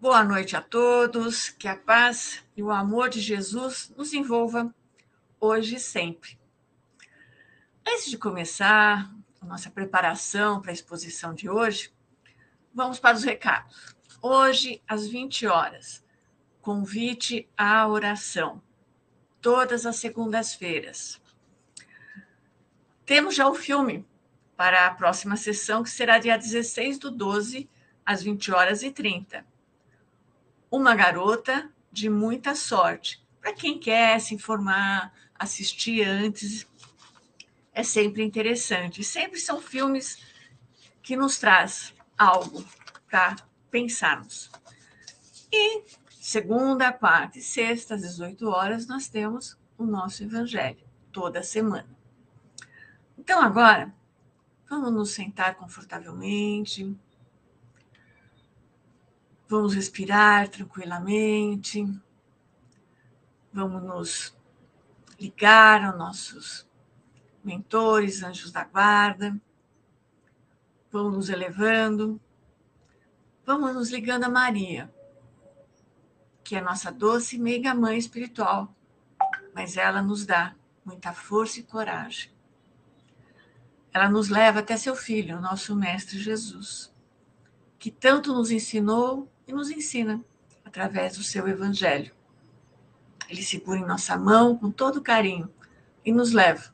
Boa 0.00 0.22
noite 0.22 0.54
a 0.54 0.62
todos, 0.62 1.50
que 1.50 1.66
a 1.66 1.74
paz 1.74 2.44
e 2.56 2.62
o 2.62 2.70
amor 2.70 3.08
de 3.08 3.20
Jesus 3.20 3.92
nos 3.96 4.12
envolva 4.12 4.72
hoje 5.40 5.74
e 5.74 5.80
sempre. 5.80 6.38
Antes 7.84 8.08
de 8.08 8.16
começar 8.16 9.12
a 9.40 9.44
nossa 9.44 9.68
preparação 9.68 10.60
para 10.60 10.70
a 10.70 10.72
exposição 10.72 11.34
de 11.34 11.50
hoje, 11.50 11.92
vamos 12.72 13.00
para 13.00 13.16
os 13.16 13.24
recados. 13.24 13.96
Hoje, 14.22 14.80
às 14.86 15.08
20 15.08 15.48
horas, 15.48 16.04
convite 16.62 17.48
à 17.56 17.88
oração, 17.88 18.62
todas 19.40 19.84
as 19.84 19.96
segundas-feiras. 19.96 21.20
Temos 23.04 23.34
já 23.34 23.48
o 23.48 23.54
filme 23.56 24.06
para 24.56 24.86
a 24.86 24.94
próxima 24.94 25.36
sessão, 25.36 25.82
que 25.82 25.90
será 25.90 26.20
dia 26.20 26.38
16 26.38 27.00
do 27.00 27.10
12, 27.10 27.68
às 28.06 28.22
20 28.22 28.52
horas 28.52 28.84
e 28.84 28.92
30. 28.92 29.57
Uma 30.70 30.94
garota 30.94 31.70
de 31.90 32.10
muita 32.10 32.54
sorte. 32.54 33.22
Para 33.40 33.52
quem 33.52 33.78
quer 33.78 34.20
se 34.20 34.34
informar, 34.34 35.12
assistir 35.34 36.02
antes, 36.02 36.66
é 37.72 37.82
sempre 37.82 38.22
interessante. 38.22 39.02
Sempre 39.02 39.38
são 39.38 39.60
filmes 39.60 40.22
que 41.02 41.16
nos 41.16 41.38
traz 41.38 41.94
algo 42.16 42.64
para 43.08 43.36
pensarmos. 43.70 44.50
E 45.50 45.84
segunda, 46.10 46.92
quarta 46.92 47.38
e 47.38 47.42
sexta, 47.42 47.94
às 47.94 48.02
18 48.02 48.48
horas, 48.48 48.86
nós 48.86 49.08
temos 49.08 49.56
o 49.78 49.84
nosso 49.84 50.22
evangelho, 50.22 50.84
toda 51.10 51.42
semana. 51.42 51.88
Então, 53.16 53.40
agora, 53.40 53.94
vamos 54.68 54.92
nos 54.92 55.10
sentar 55.10 55.54
confortavelmente. 55.54 56.94
Vamos 59.48 59.74
respirar 59.74 60.48
tranquilamente. 60.48 61.84
Vamos 63.52 63.82
nos 63.82 64.36
ligar 65.18 65.82
aos 65.84 65.98
nossos 65.98 66.68
mentores, 67.42 68.22
anjos 68.22 68.52
da 68.52 68.64
guarda. 68.64 69.40
Vamos 70.92 71.14
nos 71.14 71.28
elevando. 71.28 72.20
Vamos 73.44 73.74
nos 73.74 73.90
ligando 73.90 74.24
a 74.24 74.28
Maria, 74.28 74.92
que 76.44 76.54
é 76.54 76.60
nossa 76.60 76.92
doce 76.92 77.36
e 77.36 77.38
meiga 77.38 77.74
mãe 77.74 77.96
espiritual, 77.96 78.74
mas 79.54 79.78
ela 79.78 80.02
nos 80.02 80.26
dá 80.26 80.54
muita 80.84 81.14
força 81.14 81.58
e 81.58 81.62
coragem 81.62 82.30
ela 83.92 84.08
nos 84.08 84.28
leva 84.28 84.60
até 84.60 84.76
seu 84.76 84.94
filho, 84.94 85.40
nosso 85.40 85.74
Mestre 85.74 86.18
Jesus, 86.18 86.92
que 87.78 87.90
tanto 87.90 88.32
nos 88.32 88.50
ensinou 88.50 89.30
e 89.48 89.52
nos 89.52 89.70
ensina 89.70 90.22
através 90.62 91.16
do 91.16 91.24
seu 91.24 91.48
Evangelho. 91.48 92.14
Ele 93.28 93.42
segura 93.42 93.80
em 93.80 93.86
nossa 93.86 94.16
mão 94.16 94.56
com 94.56 94.70
todo 94.70 95.02
carinho 95.02 95.50
e 96.04 96.12
nos 96.12 96.32
leva 96.32 96.72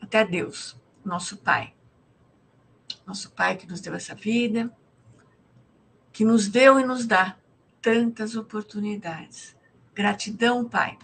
até 0.00 0.24
Deus, 0.24 0.80
nosso 1.04 1.36
Pai. 1.36 1.74
Nosso 3.06 3.30
Pai 3.30 3.56
que 3.56 3.66
nos 3.66 3.80
deu 3.80 3.94
essa 3.94 4.14
vida, 4.14 4.74
que 6.12 6.24
nos 6.24 6.48
deu 6.48 6.80
e 6.80 6.84
nos 6.84 7.06
dá 7.06 7.36
tantas 7.82 8.34
oportunidades. 8.34 9.54
Gratidão, 9.94 10.68
Pai, 10.68 10.98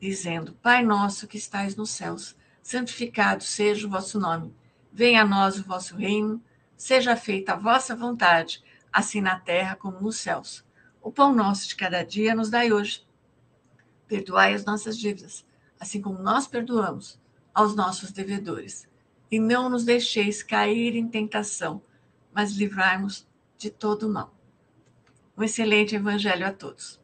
dizendo: 0.00 0.54
Pai 0.54 0.82
nosso 0.82 1.26
que 1.28 1.36
estais 1.36 1.76
nos 1.76 1.90
céus 1.90 2.34
santificado 2.62 3.44
seja 3.44 3.86
o 3.86 3.90
vosso 3.90 4.18
nome. 4.18 4.54
Venha 4.92 5.22
a 5.22 5.26
nós 5.26 5.58
o 5.58 5.64
vosso 5.64 5.96
reino, 5.96 6.42
seja 6.76 7.16
feita 7.16 7.52
a 7.52 7.56
vossa 7.56 7.94
vontade, 7.94 8.62
assim 8.96 9.20
na 9.20 9.38
terra 9.38 9.76
como 9.76 10.00
nos 10.00 10.16
céus. 10.16 10.64
O 11.02 11.12
pão 11.12 11.34
nosso 11.34 11.68
de 11.68 11.76
cada 11.76 12.02
dia 12.02 12.34
nos 12.34 12.48
dai 12.48 12.72
hoje. 12.72 13.06
Perdoai 14.08 14.54
as 14.54 14.64
nossas 14.64 14.96
dívidas, 14.96 15.44
assim 15.78 16.00
como 16.00 16.18
nós 16.18 16.46
perdoamos 16.46 17.20
aos 17.52 17.76
nossos 17.76 18.10
devedores. 18.10 18.88
E 19.30 19.38
não 19.38 19.68
nos 19.68 19.84
deixeis 19.84 20.42
cair 20.42 20.96
em 20.96 21.06
tentação, 21.06 21.82
mas 22.32 22.52
livrai-nos 22.52 23.28
de 23.58 23.68
todo 23.68 24.08
mal. 24.08 24.34
Um 25.36 25.42
excelente 25.42 25.94
evangelho 25.94 26.46
a 26.46 26.52
todos. 26.52 26.98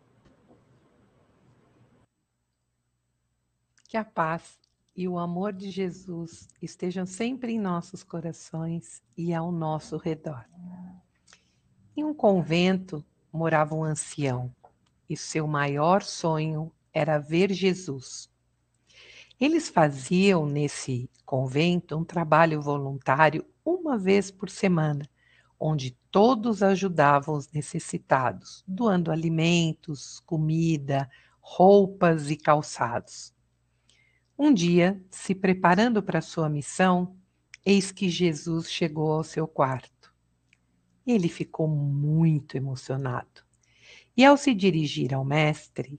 Que 3.86 3.98
a 3.98 4.04
paz 4.04 4.58
e 4.96 5.06
o 5.06 5.18
amor 5.18 5.52
de 5.52 5.70
Jesus 5.70 6.48
estejam 6.62 7.04
sempre 7.04 7.52
em 7.52 7.60
nossos 7.60 8.02
corações 8.02 9.02
e 9.14 9.34
ao 9.34 9.52
nosso 9.52 9.98
redor. 9.98 10.46
Em 11.94 12.02
um 12.04 12.14
convento 12.14 13.04
morava 13.30 13.74
um 13.74 13.84
ancião 13.84 14.50
e 15.10 15.14
seu 15.14 15.46
maior 15.46 16.02
sonho 16.02 16.72
era 16.90 17.18
ver 17.18 17.52
Jesus. 17.52 18.30
Eles 19.38 19.68
faziam 19.68 20.46
nesse 20.46 21.10
convento 21.26 21.94
um 21.94 22.02
trabalho 22.02 22.62
voluntário 22.62 23.44
uma 23.62 23.98
vez 23.98 24.30
por 24.30 24.48
semana, 24.48 25.06
onde 25.60 25.90
todos 26.10 26.62
ajudavam 26.62 27.36
os 27.36 27.52
necessitados, 27.52 28.64
doando 28.66 29.10
alimentos, 29.10 30.20
comida, 30.20 31.10
roupas 31.42 32.30
e 32.30 32.36
calçados. 32.36 33.34
Um 34.38 34.54
dia, 34.54 34.98
se 35.10 35.34
preparando 35.34 36.02
para 36.02 36.22
sua 36.22 36.48
missão, 36.48 37.14
eis 37.66 37.92
que 37.92 38.08
Jesus 38.08 38.72
chegou 38.72 39.12
ao 39.12 39.22
seu 39.22 39.46
quarto. 39.46 40.01
Ele 41.06 41.28
ficou 41.28 41.66
muito 41.68 42.56
emocionado. 42.56 43.42
E 44.16 44.24
ao 44.24 44.36
se 44.36 44.54
dirigir 44.54 45.14
ao 45.14 45.24
mestre, 45.24 45.98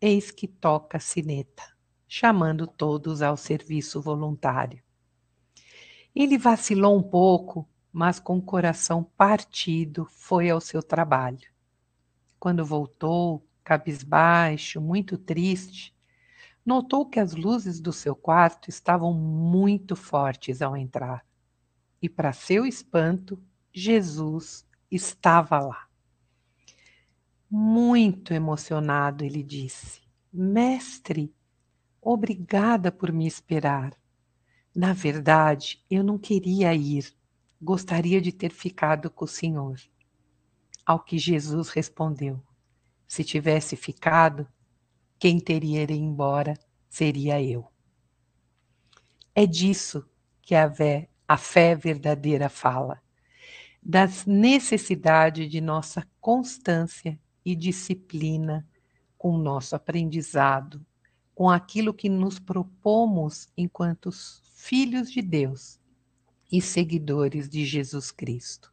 eis 0.00 0.30
que 0.30 0.48
toca 0.48 0.96
a 0.96 1.00
sineta, 1.00 1.62
chamando 2.08 2.66
todos 2.66 3.22
ao 3.22 3.36
serviço 3.36 4.00
voluntário. 4.00 4.82
Ele 6.14 6.36
vacilou 6.36 6.98
um 6.98 7.02
pouco, 7.02 7.68
mas 7.92 8.18
com 8.18 8.38
o 8.38 8.42
coração 8.42 9.04
partido 9.16 10.06
foi 10.06 10.50
ao 10.50 10.60
seu 10.60 10.82
trabalho. 10.82 11.50
Quando 12.38 12.64
voltou, 12.64 13.46
cabisbaixo, 13.62 14.80
muito 14.80 15.16
triste, 15.16 15.94
notou 16.64 17.06
que 17.06 17.20
as 17.20 17.34
luzes 17.34 17.80
do 17.80 17.92
seu 17.92 18.14
quarto 18.14 18.68
estavam 18.68 19.14
muito 19.14 19.94
fortes 19.94 20.60
ao 20.60 20.76
entrar. 20.76 21.24
E, 22.00 22.08
para 22.08 22.32
seu 22.32 22.66
espanto, 22.66 23.40
Jesus 23.74 24.66
estava 24.90 25.58
lá. 25.58 25.88
Muito 27.50 28.34
emocionado, 28.34 29.24
ele 29.24 29.42
disse: 29.42 30.02
Mestre, 30.32 31.34
obrigada 32.00 32.92
por 32.92 33.10
me 33.10 33.26
esperar. 33.26 33.96
Na 34.74 34.92
verdade, 34.92 35.84
eu 35.90 36.02
não 36.02 36.18
queria 36.18 36.74
ir, 36.74 37.14
gostaria 37.60 38.20
de 38.20 38.32
ter 38.32 38.50
ficado 38.50 39.10
com 39.10 39.24
o 39.24 39.28
senhor. 39.28 39.80
Ao 40.84 41.00
que 41.00 41.18
Jesus 41.18 41.70
respondeu: 41.70 42.42
Se 43.08 43.24
tivesse 43.24 43.76
ficado, 43.76 44.46
quem 45.18 45.40
teria 45.40 45.82
ido 45.82 45.92
embora 45.92 46.58
seria 46.88 47.42
eu. 47.42 47.66
É 49.34 49.46
disso 49.46 50.06
que 50.42 50.54
a 50.54 51.38
fé, 51.38 51.74
verdadeira 51.74 52.50
fala, 52.50 53.00
da 53.82 54.08
necessidade 54.26 55.48
de 55.48 55.60
nossa 55.60 56.06
constância 56.20 57.18
e 57.44 57.56
disciplina 57.56 58.66
com 59.18 59.34
o 59.34 59.38
nosso 59.38 59.74
aprendizado, 59.74 60.84
com 61.34 61.50
aquilo 61.50 61.92
que 61.92 62.08
nos 62.08 62.38
propomos 62.38 63.48
enquanto 63.56 64.10
filhos 64.54 65.10
de 65.10 65.20
Deus 65.20 65.80
e 66.50 66.60
seguidores 66.60 67.48
de 67.48 67.64
Jesus 67.64 68.12
Cristo. 68.12 68.72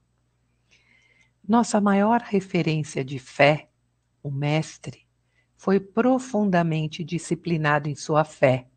Nossa 1.47 1.81
maior 1.81 2.21
referência 2.21 3.03
de 3.03 3.17
fé, 3.17 3.69
o 4.21 4.29
Mestre, 4.29 5.07
foi 5.57 5.79
profundamente 5.79 7.03
disciplinado 7.03 7.89
em 7.89 7.95
sua 7.95 8.23
fé, 8.23 8.67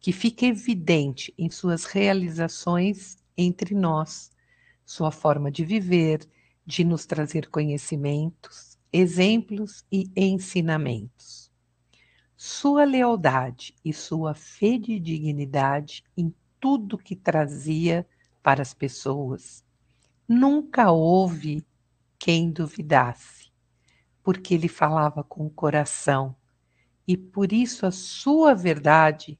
que 0.00 0.12
fica 0.12 0.46
evidente 0.46 1.34
em 1.36 1.50
suas 1.50 1.84
realizações 1.84 3.18
entre 3.36 3.74
nós, 3.74 4.30
sua 4.90 5.12
forma 5.12 5.52
de 5.52 5.64
viver, 5.64 6.28
de 6.66 6.82
nos 6.82 7.06
trazer 7.06 7.48
conhecimentos, 7.48 8.76
exemplos 8.92 9.84
e 9.90 10.10
ensinamentos. 10.16 11.48
Sua 12.36 12.82
lealdade 12.82 13.72
e 13.84 13.92
sua 13.92 14.34
fidedignidade 14.34 16.02
em 16.16 16.34
tudo 16.58 16.98
que 16.98 17.14
trazia 17.14 18.04
para 18.42 18.62
as 18.62 18.74
pessoas. 18.74 19.64
Nunca 20.26 20.90
houve 20.90 21.64
quem 22.18 22.50
duvidasse 22.50 23.52
porque 24.24 24.54
ele 24.54 24.68
falava 24.68 25.22
com 25.22 25.46
o 25.46 25.50
coração, 25.50 26.34
e 27.06 27.16
por 27.16 27.52
isso 27.52 27.86
a 27.86 27.92
sua 27.92 28.56
verdade 28.56 29.38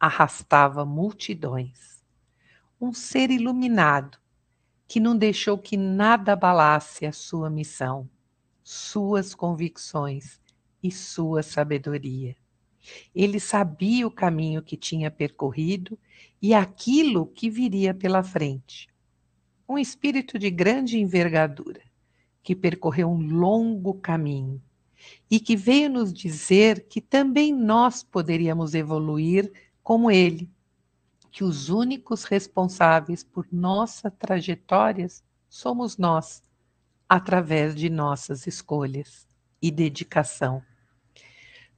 arrastava 0.00 0.82
multidões. 0.86 2.02
Um 2.80 2.94
ser 2.94 3.30
iluminado 3.30 4.18
que 4.88 4.98
não 4.98 5.14
deixou 5.14 5.58
que 5.58 5.76
nada 5.76 6.32
abalasse 6.32 7.04
a 7.04 7.12
sua 7.12 7.50
missão, 7.50 8.08
suas 8.64 9.34
convicções 9.34 10.40
e 10.82 10.90
sua 10.90 11.42
sabedoria. 11.42 12.34
Ele 13.14 13.38
sabia 13.38 14.06
o 14.06 14.10
caminho 14.10 14.62
que 14.62 14.78
tinha 14.78 15.10
percorrido 15.10 15.98
e 16.40 16.54
aquilo 16.54 17.26
que 17.26 17.50
viria 17.50 17.92
pela 17.92 18.22
frente. 18.22 18.88
Um 19.68 19.76
espírito 19.76 20.38
de 20.38 20.50
grande 20.50 20.98
envergadura, 20.98 21.82
que 22.42 22.56
percorreu 22.56 23.10
um 23.10 23.20
longo 23.20 23.92
caminho 23.92 24.62
e 25.30 25.38
que 25.38 25.54
veio 25.54 25.90
nos 25.90 26.14
dizer 26.14 26.86
que 26.88 27.02
também 27.02 27.52
nós 27.52 28.02
poderíamos 28.02 28.74
evoluir 28.74 29.52
como 29.82 30.10
ele, 30.10 30.50
que 31.30 31.44
os 31.44 31.68
únicos 31.68 32.24
responsáveis 32.24 33.22
por 33.22 33.46
nossas 33.52 34.12
trajetórias 34.18 35.22
somos 35.48 35.96
nós, 35.96 36.42
através 37.08 37.74
de 37.74 37.88
nossas 37.88 38.46
escolhas 38.46 39.26
e 39.60 39.70
dedicação. 39.70 40.62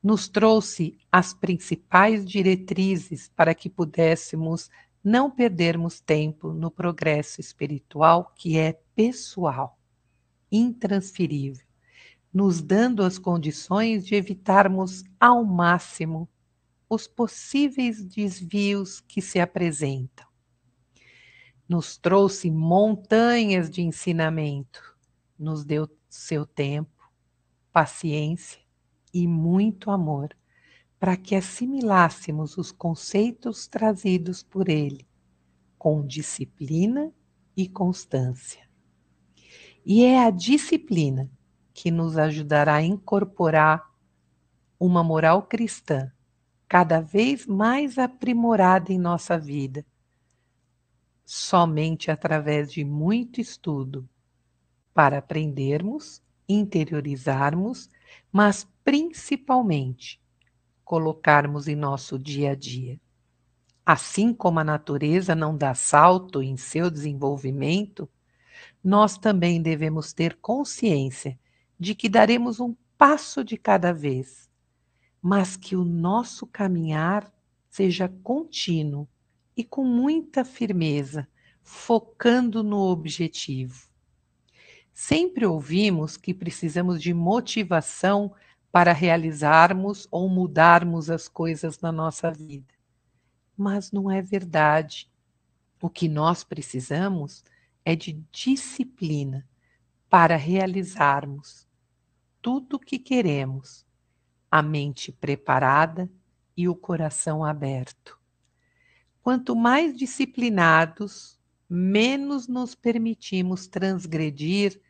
Nos 0.03 0.29
trouxe 0.29 0.99
as 1.13 1.35
principais 1.35 2.25
diretrizes 2.25 3.31
para 3.37 3.55
que 3.55 3.69
pudéssemos 3.69 4.71
não 5.05 5.31
perdermos 5.31 6.01
tempo 6.01 6.53
no 6.53 6.71
progresso 6.71 7.41
espiritual 7.41 8.33
que 8.35 8.59
é 8.59 8.79
pessoal, 8.95 9.79
intransferível, 10.51 11.65
nos 12.33 12.61
dando 12.61 13.03
as 13.03 13.19
condições 13.19 14.07
de 14.07 14.15
evitarmos 14.15 15.05
ao 15.19 15.45
máximo 15.45 16.29
os 16.91 17.07
possíveis 17.07 18.05
desvios 18.05 19.01
que 19.01 19.23
se 19.23 19.39
apresentam. 19.39 20.27
Nos 21.69 21.97
trouxe 21.97 22.51
montanhas 22.51 23.71
de 23.71 23.81
ensinamento, 23.81 24.83
nos 25.39 25.65
deu 25.65 25.89
seu 26.09 26.45
tempo, 26.45 27.09
paciência 27.73 28.61
e 29.15 29.29
muito 29.29 29.89
amor 29.89 30.37
para 30.99 31.17
que 31.17 31.37
assimilássemos 31.37 32.59
os 32.59 32.73
conceitos 32.73 33.69
trazidos 33.69 34.43
por 34.43 34.69
ele 34.69 35.07
com 35.79 36.05
disciplina 36.05 37.13
e 37.57 37.69
constância. 37.69 38.69
E 39.87 40.05
é 40.05 40.25
a 40.25 40.31
disciplina 40.31 41.31
que 41.73 41.91
nos 41.91 42.19
ajudará 42.19 42.75
a 42.75 42.83
incorporar 42.83 43.89
uma 44.79 45.05
moral 45.05 45.45
cristã 45.45 46.13
cada 46.71 47.01
vez 47.01 47.49
mais 47.49 47.99
aprimorada 47.99 48.93
em 48.93 48.99
nossa 48.99 49.37
vida, 49.37 49.85
somente 51.25 52.13
através 52.13 52.73
de 52.73 52.85
muito 52.85 53.41
estudo, 53.41 54.09
para 54.95 55.19
aprendermos, 55.19 56.23
interiorizarmos, 56.49 57.91
mas 58.31 58.69
principalmente 58.85 60.23
colocarmos 60.85 61.67
em 61.67 61.75
nosso 61.75 62.17
dia 62.17 62.53
a 62.53 62.55
dia. 62.55 63.01
Assim 63.85 64.33
como 64.33 64.61
a 64.61 64.65
natureza 64.65 65.35
não 65.35 65.57
dá 65.57 65.75
salto 65.75 66.41
em 66.41 66.57
seu 66.57 66.89
desenvolvimento, 66.89 68.09
nós 68.83 69.19
também 69.19 69.61
devemos 69.61 70.13
ter 70.13 70.37
consciência 70.37 71.37
de 71.77 71.97
que 71.97 72.09
daremos 72.09 72.61
um 72.61 72.77
passo 72.97 73.43
de 73.43 73.57
cada 73.57 73.93
vez 73.93 74.50
mas 75.23 75.57
que 75.57 75.77
o 75.77 75.85
nosso 75.85 76.47
caminhar 76.47 77.33
seja 77.69 78.09
contínuo 78.23 79.07
e 79.57 79.63
com 79.63 79.85
muita 79.85 80.45
firmeza, 80.45 81.29
focando 81.63 82.63
no 82.63 82.79
objetivo. 82.79 83.89
Sempre 84.93 85.47
ouvimos 85.47 86.17
que 86.17 86.35
precisamos 86.35 87.01
de 87.01 87.13
motivação 87.15 88.35
para 88.73 88.93
realizarmos 88.93 90.07
ou 90.11 90.29
mudarmos 90.29 91.11
as 91.11 91.29
coisas 91.29 91.81
na 91.81 91.93
nossa 91.93 92.31
vida. 92.31 92.75
Mas 93.57 93.93
não 93.93 94.11
é 94.11 94.23
verdade. 94.23 95.11
O 95.83 95.89
que 95.89 96.09
nós 96.09 96.45
precisamos 96.45 97.45
é 97.85 97.95
de 97.97 98.13
disciplina 98.33 99.47
para 100.09 100.37
realizarmos 100.37 101.69
tudo 102.43 102.77
o 102.77 102.81
que 102.81 102.99
queremos 102.99 103.87
a 104.51 104.63
mente 104.63 105.13
preparada 105.13 106.11
e 106.57 106.69
o 106.69 106.75
coração 106.75 107.45
aberto. 107.45 108.19
Quanto 109.23 109.55
mais 109.55 109.97
disciplinados, 109.97 111.39
menos 111.69 112.49
nos 112.49 112.75
permitimos 112.75 113.67
transgredir 113.67 114.81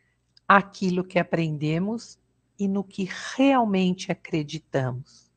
aquilo 0.47 1.03
que 1.03 1.19
aprendemos 1.19 2.17
e 2.57 2.67
no 2.67 2.83
que 2.83 3.07
realmente 3.35 4.11
acreditamos. 4.11 5.31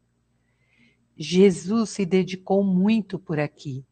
Jesus 1.16 1.90
se 1.90 2.04
dedicou 2.04 2.64
muito 2.64 3.18
por 3.18 3.38
aqui, 3.38 3.84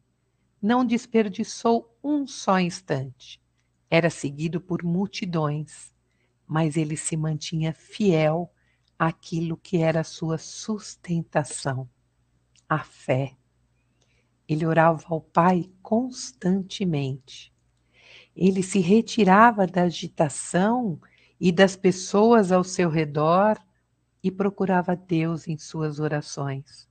não 0.61 0.85
desperdiçou 0.85 1.95
um 2.03 2.27
só 2.27 2.59
instante. 2.59 3.41
Era 3.89 4.09
seguido 4.09 4.59
por 4.59 4.83
multidões, 4.83 5.93
mas 6.47 6.75
ele 6.75 6.97
se 6.97 7.15
mantinha 7.15 7.73
fiel 7.73 8.51
aquilo 8.97 9.57
que 9.57 9.77
era 9.77 10.03
sua 10.03 10.37
sustentação, 10.37 11.89
a 12.67 12.79
fé. 12.79 13.35
Ele 14.47 14.65
orava 14.65 15.03
ao 15.09 15.21
Pai 15.21 15.69
constantemente. 15.81 17.53
Ele 18.35 18.63
se 18.63 18.79
retirava 18.79 19.65
da 19.67 19.83
agitação 19.83 20.99
e 21.39 21.51
das 21.51 21.75
pessoas 21.75 22.51
ao 22.51 22.63
seu 22.63 22.89
redor 22.89 23.57
e 24.23 24.31
procurava 24.31 24.95
Deus 24.95 25.47
em 25.47 25.57
suas 25.57 25.99
orações, 25.99 26.87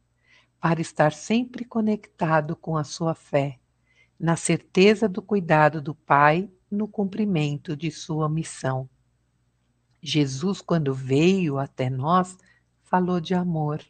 para 0.60 0.80
estar 0.80 1.12
sempre 1.12 1.64
conectado 1.64 2.54
com 2.54 2.76
a 2.76 2.84
sua 2.84 3.14
fé, 3.14 3.58
na 4.20 4.36
certeza 4.36 5.08
do 5.08 5.22
cuidado 5.22 5.80
do 5.80 5.94
Pai 5.94 6.50
no 6.70 6.86
cumprimento 6.86 7.76
de 7.76 7.90
sua 7.90 8.28
missão. 8.28 8.88
Jesus, 10.02 10.60
quando 10.60 10.92
veio 10.92 11.58
até 11.58 11.88
nós, 11.88 12.36
falou 12.82 13.20
de 13.20 13.34
amor, 13.34 13.80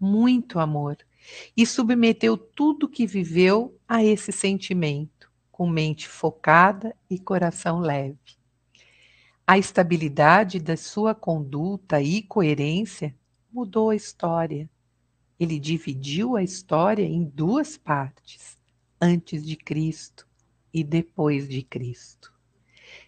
muito 0.00 0.58
amor, 0.58 0.98
e 1.56 1.64
submeteu 1.64 2.36
tudo 2.36 2.88
que 2.88 3.06
viveu 3.06 3.78
a 3.86 4.02
esse 4.02 4.32
sentimento, 4.32 5.30
com 5.52 5.68
mente 5.68 6.08
focada 6.08 6.94
e 7.08 7.18
coração 7.18 7.78
leve. 7.78 8.18
A 9.46 9.56
estabilidade 9.56 10.58
da 10.58 10.76
sua 10.76 11.14
conduta 11.14 12.02
e 12.02 12.22
coerência 12.22 13.14
mudou 13.50 13.90
a 13.90 13.96
história. 13.96 14.68
Ele 15.38 15.58
dividiu 15.58 16.36
a 16.36 16.42
história 16.42 17.04
em 17.04 17.24
duas 17.24 17.76
partes, 17.76 18.58
antes 19.00 19.46
de 19.46 19.56
Cristo 19.56 20.26
e 20.74 20.84
depois 20.84 21.48
de 21.48 21.62
Cristo. 21.62 22.32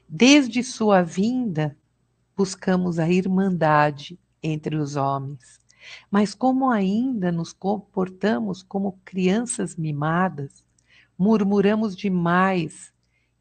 Desde 0.08 0.62
sua 0.62 1.02
vinda, 1.02 1.76
buscamos 2.40 2.98
a 2.98 3.06
irmandade 3.06 4.18
entre 4.42 4.74
os 4.74 4.96
homens. 4.96 5.60
Mas 6.10 6.34
como 6.34 6.70
ainda 6.70 7.30
nos 7.30 7.52
comportamos 7.52 8.62
como 8.62 8.98
crianças 9.04 9.76
mimadas, 9.76 10.64
murmuramos 11.18 11.94
demais 11.94 12.94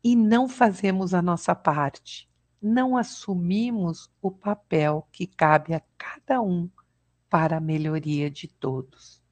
e 0.03 0.17
não 0.17 0.49
fazemos 0.49 1.13
a 1.13 1.21
nossa 1.21 1.55
parte, 1.55 2.29
não 2.61 2.97
assumimos 2.97 4.11
o 4.21 4.29
papel 4.29 5.07
que 5.13 5.25
cabe 5.25 5.73
a 5.73 5.81
cada 5.97 6.41
um 6.41 6.69
para 7.29 7.55
a 7.55 7.61
melhoria 7.61 8.29
de 8.29 8.49
todos, 8.49 9.23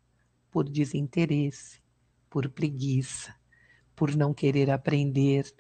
por 0.50 0.64
desinteresse, 0.64 1.82
por 2.30 2.48
preguiça, 2.48 3.36
por 3.94 4.16
não 4.16 4.34
querer 4.34 4.72
aprender, 4.72 5.54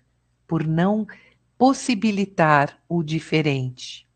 por 0.47 0.65
não 0.65 1.05
possibilitar 1.57 2.79
o 2.87 3.01
diferente. 3.01 4.07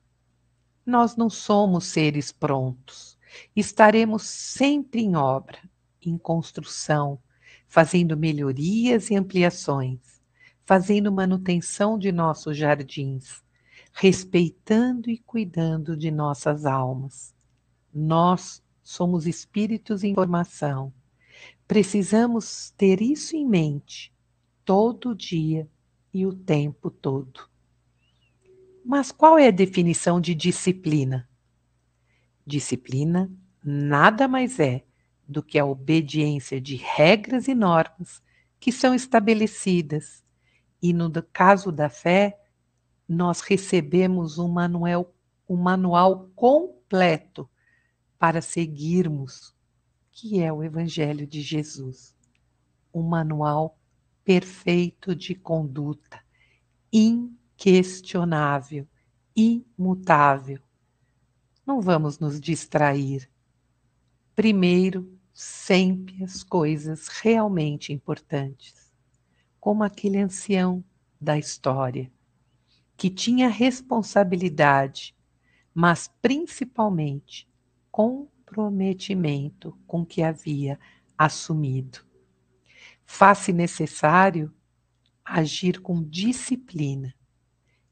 Nós 0.85 1.15
não 1.15 1.29
somos 1.29 1.85
seres 1.85 2.31
prontos. 2.31 3.17
Estaremos 3.55 4.23
sempre 4.23 5.01
em 5.01 5.15
obra, 5.15 5.57
em 6.01 6.17
construção, 6.17 7.19
fazendo 7.67 8.15
melhorias 8.15 9.09
e 9.09 9.15
ampliações, 9.15 10.21
fazendo 10.65 11.11
manutenção 11.11 11.97
de 11.97 12.11
nossos 12.11 12.57
jardins, 12.57 13.43
respeitando 13.93 15.09
e 15.09 15.17
cuidando 15.17 15.97
de 15.97 16.11
nossas 16.11 16.65
almas. 16.65 17.33
Nós 17.93 18.61
somos 18.83 19.25
espíritos 19.25 20.03
em 20.03 20.13
formação. 20.13 20.93
Precisamos 21.67 22.71
ter 22.77 23.01
isso 23.01 23.35
em 23.35 23.47
mente 23.47 24.13
todo 24.63 25.15
dia 25.15 25.67
e 26.13 26.25
o 26.25 26.33
tempo 26.33 26.89
todo. 26.89 27.49
Mas 28.83 29.11
qual 29.11 29.37
é 29.37 29.47
a 29.47 29.51
definição 29.51 30.19
de 30.19 30.33
disciplina? 30.33 31.29
Disciplina 32.45 33.31
nada 33.63 34.27
mais 34.27 34.59
é 34.59 34.83
do 35.27 35.43
que 35.43 35.57
a 35.59 35.65
obediência 35.65 36.59
de 36.59 36.75
regras 36.75 37.47
e 37.47 37.53
normas 37.53 38.21
que 38.59 38.71
são 38.71 38.93
estabelecidas. 38.93 40.23
E 40.81 40.93
no 40.93 41.11
caso 41.31 41.71
da 41.71 41.89
fé, 41.89 42.39
nós 43.07 43.41
recebemos 43.41 44.37
um 44.37 44.47
manual 44.47 45.13
o 45.47 45.57
manual 45.57 46.29
completo 46.33 47.49
para 48.17 48.41
seguirmos, 48.41 49.53
que 50.09 50.41
é 50.41 50.51
o 50.51 50.63
Evangelho 50.63 51.27
de 51.27 51.41
Jesus. 51.41 52.15
Um 52.93 53.01
manual 53.01 53.77
perfeito 54.23 55.15
de 55.15 55.35
conduta, 55.35 56.23
inquestionável, 56.91 58.87
imutável. 59.35 60.59
Não 61.65 61.81
vamos 61.81 62.19
nos 62.19 62.39
distrair. 62.39 63.29
Primeiro, 64.35 65.17
sempre 65.33 66.23
as 66.23 66.43
coisas 66.43 67.07
realmente 67.07 67.93
importantes, 67.93 68.91
como 69.59 69.83
aquele 69.83 70.17
ancião 70.17 70.83
da 71.19 71.37
história, 71.37 72.11
que 72.97 73.09
tinha 73.09 73.49
responsabilidade, 73.49 75.15
mas 75.73 76.11
principalmente 76.21 77.47
comprometimento 77.91 79.77
com 79.87 80.05
que 80.05 80.21
havia 80.21 80.79
assumido. 81.17 82.10
Faz-se 83.05 83.51
necessário 83.53 84.53
agir 85.23 85.81
com 85.81 86.03
disciplina 86.03 87.13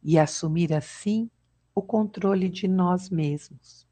e 0.01 0.18
assumir 0.18 0.74
assim 0.74 1.30
o 1.74 1.82
controle 1.82 2.50
de 2.50 2.68
nós 2.68 3.10
mesmos. 3.10 3.88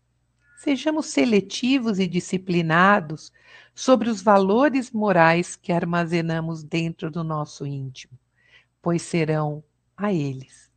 Sejamos 0.57 1.07
seletivos 1.07 2.00
e 2.00 2.07
disciplinados 2.07 3.31
sobre 3.75 4.09
os 4.09 4.21
valores 4.21 4.91
morais 4.91 5.55
que 5.55 5.71
armazenamos 5.71 6.63
dentro 6.63 7.12
do 7.12 7.24
nosso 7.24 7.65
íntimo, 7.65 8.17
pois 8.81 9.03
serão 9.03 9.63
a 9.95 10.12
eles 10.12 10.71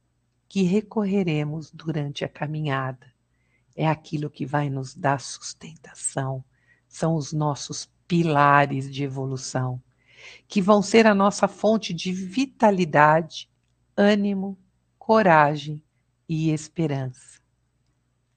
que 0.48 0.62
recorreremos 0.62 1.70
durante 1.70 2.24
a 2.24 2.28
caminhada. 2.28 3.06
É 3.74 3.88
aquilo 3.88 4.28
que 4.28 4.44
vai 4.44 4.68
nos 4.68 4.94
dar 4.94 5.20
sustentação, 5.20 6.44
são 6.88 7.14
os 7.14 7.32
nossos 7.32 7.88
pilares 8.06 8.92
de 8.92 9.04
evolução, 9.04 9.80
que 10.48 10.60
vão 10.60 10.82
ser 10.82 11.06
a 11.06 11.14
nossa 11.14 11.48
fonte 11.48 11.92
de 11.92 12.12
vitalidade, 12.12 13.50
ânimo, 13.96 14.58
coragem 14.98 15.82
e 16.28 16.50
esperança. 16.50 17.40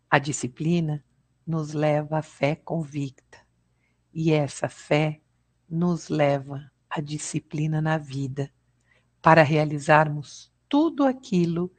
A 0.09 0.19
disciplina 0.19 1.03
nos 1.45 1.73
leva 1.73 2.19
à 2.19 2.21
fé 2.21 2.55
convicta, 2.55 3.39
e 4.13 4.31
essa 4.31 4.69
fé 4.69 5.21
nos 5.69 6.09
leva 6.09 6.71
à 6.89 7.01
disciplina 7.01 7.81
na 7.81 7.97
vida, 7.97 8.51
para 9.21 9.41
realizarmos 9.41 10.51
tudo 10.69 11.03
aquilo 11.03 11.71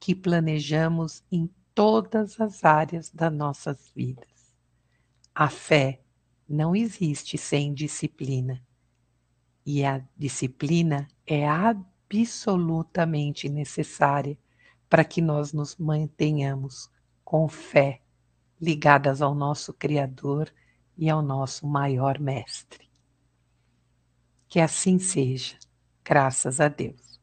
que 0.00 0.14
planejamos 0.14 1.22
em 1.30 1.50
todas 1.74 2.40
as 2.40 2.64
áreas 2.64 3.10
das 3.10 3.32
nossas 3.32 3.90
vidas. 3.94 4.54
A 5.34 5.48
fé 5.48 6.02
não 6.48 6.74
existe 6.74 7.38
sem 7.38 7.72
disciplina, 7.72 8.64
e 9.70 9.84
a 9.84 10.02
disciplina 10.16 11.06
é 11.26 11.46
absolutamente 11.46 13.50
necessária 13.50 14.38
para 14.88 15.04
que 15.04 15.20
nós 15.20 15.52
nos 15.52 15.76
mantenhamos 15.76 16.90
com 17.22 17.46
fé 17.46 18.00
ligadas 18.58 19.20
ao 19.20 19.34
nosso 19.34 19.74
Criador 19.74 20.50
e 20.96 21.10
ao 21.10 21.20
nosso 21.20 21.66
maior 21.66 22.18
mestre. 22.18 22.88
Que 24.48 24.58
assim 24.58 24.98
seja, 24.98 25.58
graças 26.02 26.60
a 26.60 26.68
Deus. 26.68 27.20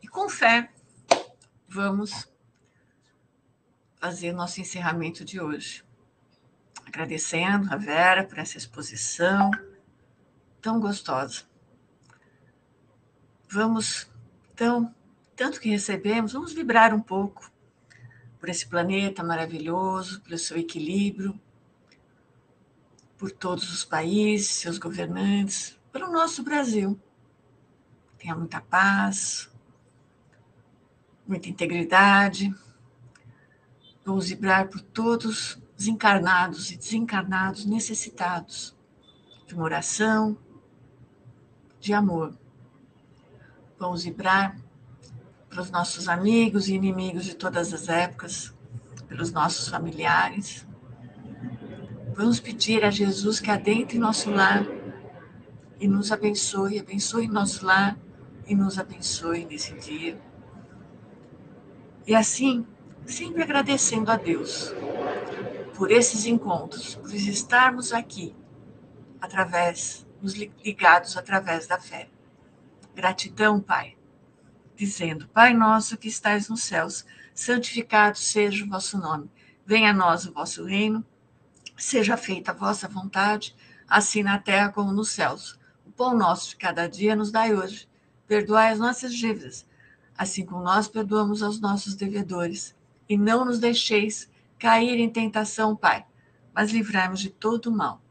E 0.00 0.06
com 0.06 0.28
fé, 0.28 0.70
vamos 1.68 2.32
fazer 3.96 4.30
nosso 4.30 4.60
encerramento 4.60 5.24
de 5.24 5.40
hoje. 5.40 5.84
Agradecendo 6.86 7.72
a 7.72 7.76
Vera 7.76 8.24
por 8.24 8.38
essa 8.38 8.56
exposição 8.56 9.50
tão 10.62 10.80
gostosa. 10.80 11.42
Vamos, 13.48 14.08
então, 14.52 14.94
tanto 15.34 15.60
que 15.60 15.68
recebemos, 15.68 16.32
vamos 16.32 16.52
vibrar 16.52 16.94
um 16.94 17.00
pouco 17.00 17.50
por 18.38 18.48
esse 18.48 18.66
planeta 18.66 19.22
maravilhoso, 19.22 20.20
pelo 20.22 20.38
seu 20.38 20.56
equilíbrio, 20.56 21.38
por 23.16 23.30
todos 23.30 23.72
os 23.72 23.84
países, 23.84 24.48
seus 24.48 24.78
governantes, 24.78 25.78
pelo 25.92 26.10
nosso 26.10 26.42
Brasil. 26.42 27.00
Tenha 28.18 28.34
muita 28.34 28.60
paz, 28.60 29.50
muita 31.26 31.48
integridade. 31.48 32.54
Vamos 34.04 34.28
vibrar 34.28 34.68
por 34.68 34.80
todos 34.80 35.58
os 35.78 35.86
encarnados 35.86 36.70
e 36.70 36.76
desencarnados 36.76 37.66
necessitados 37.66 38.74
de 39.46 39.54
uma 39.54 39.64
oração, 39.64 40.36
de 41.78 41.92
amor. 41.92 42.34
Vamos 43.78 44.04
vibrar 44.04 44.56
para 45.48 45.60
os 45.60 45.70
nossos 45.70 46.08
amigos 46.08 46.68
e 46.68 46.74
inimigos 46.74 47.24
de 47.24 47.34
todas 47.34 47.72
as 47.72 47.88
épocas, 47.88 48.54
pelos 49.06 49.30
nossos 49.30 49.68
familiares. 49.68 50.66
Vamos 52.14 52.40
pedir 52.40 52.84
a 52.84 52.90
Jesus 52.90 53.38
que 53.38 53.50
adentre 53.50 53.98
nosso 53.98 54.30
lar 54.30 54.66
e 55.78 55.86
nos 55.86 56.10
abençoe, 56.10 56.78
abençoe 56.78 57.28
nosso 57.28 57.64
lar 57.64 57.96
e 58.46 58.54
nos 58.54 58.78
abençoe 58.78 59.44
nesse 59.44 59.74
dia. 59.74 60.18
E 62.06 62.14
assim, 62.14 62.66
sempre 63.04 63.42
agradecendo 63.42 64.10
a 64.10 64.16
Deus 64.16 64.74
por 65.76 65.90
esses 65.90 66.24
encontros, 66.24 66.94
por 66.94 67.14
estarmos 67.14 67.92
aqui 67.92 68.34
através, 69.20 70.06
nos 70.22 70.34
ligados 70.34 71.16
através 71.16 71.66
da 71.66 71.78
fé. 71.78 72.08
Gratidão, 72.94 73.60
Pai 73.60 73.96
dizendo: 74.76 75.26
Pai 75.28 75.54
nosso 75.54 75.96
que 75.96 76.08
estais 76.08 76.48
nos 76.48 76.62
céus, 76.62 77.04
santificado 77.34 78.18
seja 78.18 78.64
o 78.64 78.68
vosso 78.68 78.98
nome. 78.98 79.30
Venha 79.64 79.90
a 79.90 79.94
nós 79.94 80.26
o 80.26 80.32
vosso 80.32 80.64
reino, 80.64 81.04
seja 81.76 82.16
feita 82.16 82.52
a 82.52 82.54
vossa 82.54 82.86
vontade, 82.86 83.56
assim 83.88 84.22
na 84.22 84.38
terra 84.38 84.70
como 84.70 84.92
nos 84.92 85.10
céus. 85.10 85.58
O 85.84 85.90
pão 85.90 86.16
nosso 86.16 86.50
de 86.50 86.56
cada 86.56 86.86
dia 86.86 87.16
nos 87.16 87.32
dai 87.32 87.54
hoje. 87.54 87.88
Perdoai 88.28 88.72
as 88.72 88.78
nossas 88.78 89.14
dívidas, 89.14 89.66
assim 90.16 90.44
como 90.44 90.62
nós 90.62 90.88
perdoamos 90.88 91.42
aos 91.42 91.58
nossos 91.58 91.94
devedores. 91.94 92.74
E 93.08 93.16
não 93.16 93.44
nos 93.44 93.58
deixeis 93.58 94.28
cair 94.58 94.98
em 94.98 95.10
tentação, 95.10 95.76
Pai, 95.76 96.04
mas 96.54 96.70
livrai-nos 96.70 97.20
de 97.20 97.30
todo 97.30 97.72
mal. 97.72 98.02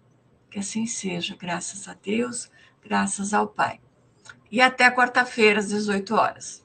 Que 0.49 0.59
assim 0.59 0.85
seja, 0.85 1.35
graças 1.35 1.87
a 1.87 1.93
Deus, 1.93 2.49
graças 2.81 3.33
ao 3.33 3.47
Pai 3.47 3.79
e 4.51 4.61
até 4.61 4.89
quarta-feira 4.89 5.59
às 5.59 5.69
18 5.69 6.15
horas. 6.15 6.64